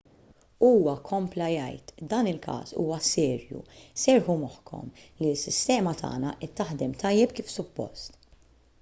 [0.67, 3.61] huwa kompla jgħid dan il-każ huwa serju
[4.07, 4.89] serrħu moħħkom
[5.23, 8.19] li s-sistema tagħna qed taħdem tajjeb kif suppost